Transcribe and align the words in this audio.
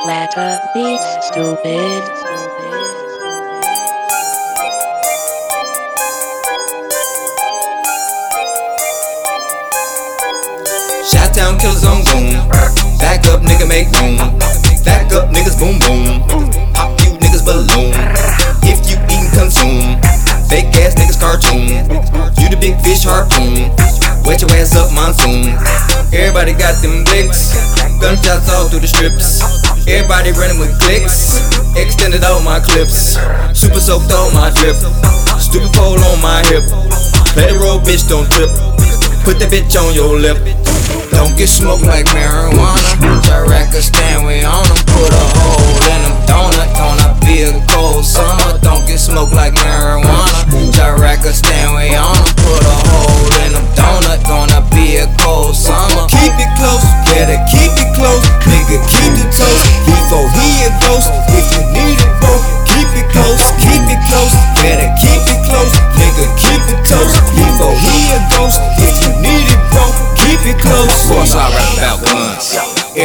Splatter 0.00 0.60
beats, 0.74 1.06
stupid. 1.28 2.04
Shot 11.08 11.32
town 11.32 11.56
killers 11.58 11.84
on 11.84 12.04
boom. 12.04 12.36
Back 12.98 13.24
up, 13.28 13.40
nigga, 13.40 13.66
make 13.66 13.88
room. 13.96 14.18
Back 14.84 15.12
up, 15.14 15.30
niggas, 15.30 15.58
boom, 15.58 15.78
boom. 15.78 16.20
Pop 16.74 17.00
you 17.00 17.16
niggas 17.16 17.46
balloon. 17.46 17.94
If 18.62 18.90
you 18.90 18.98
eat 19.08 19.24
and 19.24 19.32
consume. 19.32 19.96
Fake 20.50 20.76
ass 20.84 20.94
niggas, 20.96 21.18
cartoon. 21.18 21.88
You 22.36 22.50
the 22.50 22.58
big 22.60 22.78
fish 22.82 23.04
harpoon. 23.04 23.72
Wet 24.26 24.42
your 24.42 24.50
ass 24.50 24.76
up, 24.76 24.92
monsoon. 24.92 25.99
Everybody 26.12 26.52
got 26.54 26.74
them 26.82 27.04
blicks. 27.04 27.54
Gunshots 28.02 28.50
all 28.50 28.68
through 28.68 28.82
the 28.82 28.90
strips. 28.90 29.46
Everybody 29.86 30.32
running 30.32 30.58
with 30.58 30.74
clicks. 30.82 31.38
Extended 31.78 32.24
all 32.24 32.42
my 32.42 32.58
clips. 32.58 33.14
Super 33.54 33.78
soaked 33.78 34.10
on 34.10 34.34
my 34.34 34.50
drip. 34.58 34.74
Stupid 35.38 35.70
pole 35.72 36.02
on 36.02 36.18
my 36.20 36.42
hip. 36.50 36.66
Play 37.30 37.46
the 37.52 37.58
role, 37.62 37.78
bitch, 37.78 38.08
don't 38.10 38.26
trip. 38.34 38.50
Put 39.22 39.38
that 39.38 39.54
bitch 39.54 39.78
on 39.78 39.94
your 39.94 40.18
lip. 40.18 40.38
Don't 41.14 41.36
get 41.38 41.48
smoked 41.48 41.86
like 41.86 42.06
marijuana. 42.06 43.22
Chiraca 43.22 43.78
stand, 43.78 44.26
we 44.26 44.42
on 44.42 44.66
them. 44.66 44.82
Put 44.90 45.14
a 45.14 45.24
hole 45.38 45.59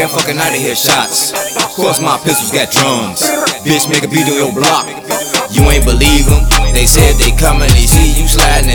Every 0.05 0.21
fucking 0.21 0.37
night 0.37 0.53
I 0.53 0.61
hear 0.61 0.77
shots. 0.77 1.33
Of 1.57 1.73
course, 1.73 1.97
my 1.97 2.13
pistols 2.21 2.53
got 2.53 2.69
drums. 2.69 3.25
Bitch, 3.65 3.89
make 3.89 4.05
a 4.05 4.07
beat 4.07 4.29
on 4.29 4.37
your 4.37 4.53
block. 4.53 4.85
You 5.49 5.65
ain't 5.65 5.81
believe 5.81 6.29
them. 6.29 6.45
They 6.77 6.85
said 6.85 7.17
they 7.17 7.33
coming, 7.33 7.73
they 7.73 7.89
see 7.89 8.13
you 8.13 8.29
sliding 8.29 8.69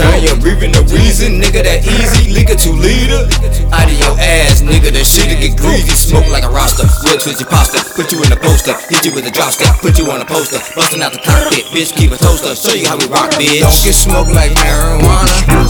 Turn 0.00 0.24
your 0.24 0.40
breathing 0.40 0.72
to 0.72 0.80
reason, 0.88 1.36
nigga, 1.36 1.60
that 1.60 1.84
easy. 1.84 2.32
Liquor 2.32 2.56
two 2.56 2.72
liter. 2.72 3.28
Out 3.68 3.84
of 3.84 3.96
your 4.00 4.16
ass, 4.16 4.64
nigga, 4.64 4.88
that 4.96 5.04
shit 5.04 5.28
get 5.28 5.60
greasy. 5.60 5.92
Smoke 5.92 6.24
like 6.32 6.42
a 6.42 6.48
roster. 6.48 6.88
Flip 7.04 7.20
twist 7.20 7.36
your 7.36 7.52
pasta. 7.52 7.84
Put 7.92 8.08
you 8.08 8.16
in 8.24 8.32
the 8.32 8.40
poster. 8.40 8.72
Hit 8.88 9.04
you 9.04 9.12
with 9.12 9.28
a 9.28 9.30
drop 9.30 9.52
step. 9.52 9.76
Put 9.84 10.00
you 10.00 10.08
on 10.08 10.22
a 10.22 10.24
poster. 10.24 10.56
Busting 10.72 11.04
out 11.04 11.12
the 11.12 11.20
cockpit. 11.20 11.68
Bitch, 11.68 11.92
keep 11.92 12.12
a 12.12 12.16
toaster. 12.16 12.56
Show 12.56 12.72
you 12.72 12.88
how 12.88 12.96
we 12.96 13.12
rock, 13.12 13.28
bitch. 13.36 13.60
Don't 13.60 13.76
get 13.84 13.92
smoked 13.92 14.32
like 14.32 14.56
marijuana. 14.56 15.69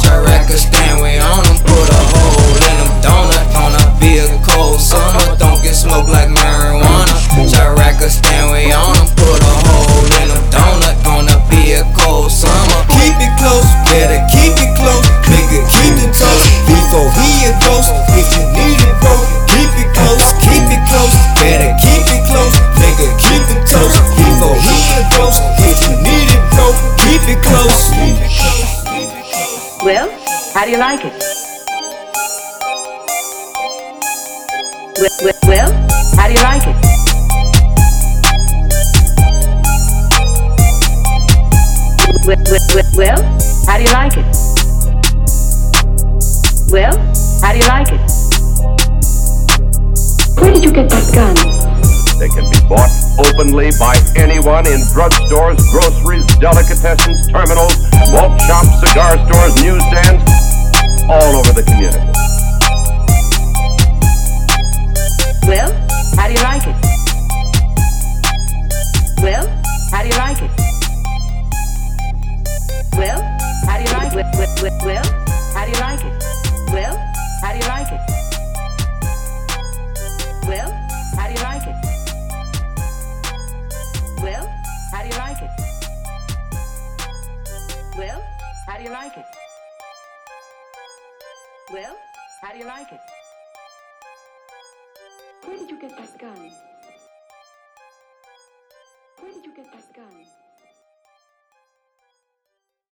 If 18.21 18.29
you 18.37 18.45
need 18.53 18.77
it, 18.77 18.95
bro, 19.01 19.17
keep 19.49 19.73
it 19.81 19.89
close, 19.97 20.29
keep 20.45 20.69
it 20.69 20.83
close. 20.93 21.15
Better 21.41 21.73
keep 21.81 22.05
it 22.05 22.21
close, 22.29 22.53
nigga, 22.77 23.09
keep 23.17 23.41
toast 23.65 23.97
before 24.13 24.57
he 24.61 24.77
a 24.93 25.09
ghost. 25.17 25.41
If 25.65 25.81
you 25.89 25.97
need 26.05 26.29
it, 26.29 26.43
bro, 26.53 26.69
keep 27.01 27.25
it 27.33 27.41
close. 27.41 27.89
Well, 29.83 30.11
how 30.53 30.67
do 30.67 30.71
you 30.71 30.77
like 30.77 31.01
it? 31.03 31.17
Well, 35.01 35.33
well, 35.49 35.71
how 36.17 36.29
do 36.29 36.35
you 36.35 36.43
like 36.43 36.67
it? 36.67 36.77
Well, 42.27 42.37
well, 42.51 42.85
well, 42.97 43.21
how 43.67 43.79
do 43.79 43.83
you 43.85 43.93
like 43.93 44.17
it? 44.19 44.27
Well, 46.71 47.30
how 47.43 47.53
do 47.53 47.59
you 47.59 47.69
like 47.69 47.89
it? 47.89 48.01
Where 50.41 50.53
did 50.53 50.65
you 50.65 50.73
get 50.73 50.89
that 50.91 51.07
gun? 51.15 51.35
They 52.21 52.29
can 52.29 52.45
be 52.53 52.61
bought 52.69 52.93
openly 53.17 53.73
by 53.81 53.97
anyone 54.17 54.67
in 54.69 54.81
drugstores, 54.93 55.57
groceries, 55.73 56.25
delicatessens, 56.37 57.33
terminals, 57.33 57.81
malt 58.13 58.41
shops, 58.45 58.69
cigar 58.85 59.17
stores, 59.25 59.57
newsstands, 59.65 60.21
all 61.09 61.41
over 61.41 61.53
the 61.57 61.65
community. 61.65 62.05
Well, 65.49 65.73
how 66.17 66.29
do 66.29 66.35
you 66.37 66.45
like 66.45 66.67
it? 66.69 66.77
Well, 69.23 69.49
how 69.91 70.03
do 70.03 70.09
you 70.09 70.17
like 70.17 70.43
it? 70.43 70.51
Well, 72.97 73.21
how 73.67 73.79
do 73.79 73.85
you 73.85 73.93
like 73.97 74.13
it? 74.13 74.27
Well, 74.37 74.61
well, 74.61 74.77
well, 74.85 75.05
how 75.55 75.65
do 75.65 75.71
you 75.73 75.81
like 75.81 76.05
it? 76.05 76.30
Well, 87.99 88.23
how 88.67 88.79
do 88.79 88.85
you 88.85 88.91
like 88.91 89.17
it? 89.17 89.25
Well, 91.73 91.97
how 92.41 92.53
do 92.53 92.59
you 92.59 92.65
like 92.65 92.93
it? 92.93 93.01
Where 95.45 95.59
did 95.59 95.71
you 95.71 95.81
get 95.81 95.97
that 95.97 96.19
gun? 96.19 96.53
Where 99.19 99.33
did 99.33 99.45
you 99.45 99.55
get 99.57 99.73
that 99.73 99.95
gun? 99.95 100.25